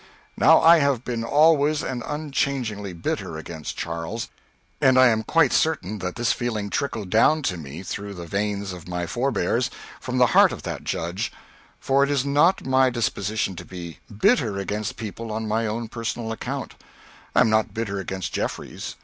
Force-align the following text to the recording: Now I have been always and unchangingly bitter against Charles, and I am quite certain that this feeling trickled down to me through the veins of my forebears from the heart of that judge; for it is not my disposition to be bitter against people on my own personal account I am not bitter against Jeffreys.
Now 0.35 0.59
I 0.61 0.79
have 0.79 1.03
been 1.03 1.23
always 1.23 1.83
and 1.83 2.01
unchangingly 2.07 2.91
bitter 2.91 3.37
against 3.37 3.77
Charles, 3.77 4.29
and 4.81 4.97
I 4.97 5.09
am 5.09 5.21
quite 5.21 5.53
certain 5.53 5.99
that 5.99 6.15
this 6.15 6.33
feeling 6.33 6.71
trickled 6.71 7.11
down 7.11 7.43
to 7.43 7.55
me 7.57 7.83
through 7.83 8.15
the 8.15 8.25
veins 8.25 8.73
of 8.73 8.87
my 8.87 9.05
forebears 9.05 9.69
from 9.99 10.17
the 10.17 10.25
heart 10.33 10.51
of 10.51 10.63
that 10.63 10.83
judge; 10.83 11.31
for 11.79 12.03
it 12.03 12.09
is 12.09 12.25
not 12.25 12.65
my 12.65 12.89
disposition 12.89 13.55
to 13.57 13.63
be 13.63 13.99
bitter 14.11 14.57
against 14.57 14.97
people 14.97 15.31
on 15.31 15.47
my 15.47 15.67
own 15.67 15.87
personal 15.87 16.31
account 16.31 16.73
I 17.35 17.41
am 17.41 17.51
not 17.51 17.71
bitter 17.75 17.99
against 17.99 18.33
Jeffreys. 18.33 18.95